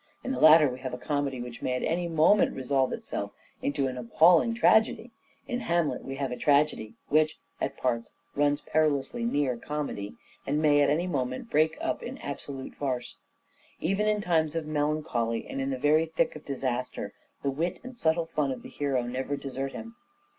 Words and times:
In 0.23 0.31
the 0.31 0.39
latter 0.39 0.67
we 0.67 0.79
have 0.79 0.95
a 0.95 0.97
comedy 0.97 1.39
which 1.39 1.61
may 1.61 1.73
at 1.75 1.83
any 1.83 2.07
moment 2.07 2.55
resolve 2.55 2.91
itself 2.91 3.33
into 3.61 3.85
an 3.85 3.99
appalling 3.99 4.55
tragedy. 4.55 5.11
In" 5.47 5.59
Hamlet" 5.69 6.03
we 6.03 6.15
have 6.15 6.31
a 6.31 6.35
tragedy 6.37 6.95
which, 7.09 7.37
at 7.61 7.77
parts, 7.77 8.11
runs 8.35 8.61
perilously 8.61 9.23
near 9.23 9.57
comedy, 9.57 10.15
and 10.47 10.59
may 10.59 10.81
at 10.81 10.89
any 10.89 11.05
moment 11.05 11.51
break 11.51 11.77
up 11.79 12.01
in 12.01 12.17
absolute 12.17 12.73
farce. 12.73 13.17
Even 13.79 14.07
in 14.07 14.21
times 14.21 14.55
of 14.55 14.65
melancholy 14.65 15.45
and 15.45 15.61
in 15.61 15.69
the 15.69 15.77
very 15.77 16.07
thick 16.07 16.35
of 16.35 16.45
disaster 16.45 17.13
the 17.43 17.51
wit 17.51 17.79
and 17.83 17.95
subtle 17.95 18.25
fun 18.25 18.51
of 18.51 18.63
the 18.63 18.69
hero 18.69 19.03
never 19.03 19.37
desert 19.37 19.71
him. 19.71 19.95